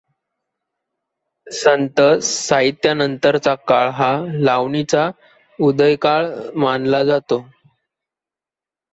संत 1.47 1.99
साहित्यानंतरचा 2.23 3.53
काळ 3.67 3.89
हा 3.91 4.09
लावणीचा 4.39 5.05
उदयकाळ 5.59 6.25
मानला 6.55 7.03
जातो. 7.03 7.39